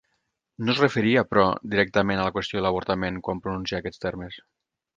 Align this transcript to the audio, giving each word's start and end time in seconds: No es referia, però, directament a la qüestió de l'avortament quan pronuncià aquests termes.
No 0.67 0.71
es 0.73 0.79
referia, 0.83 1.23
però, 1.33 1.43
directament 1.75 2.21
a 2.21 2.25
la 2.29 2.33
qüestió 2.39 2.59
de 2.59 2.65
l'avortament 2.67 3.21
quan 3.29 3.43
pronuncià 3.47 3.83
aquests 3.85 4.05
termes. 4.09 4.43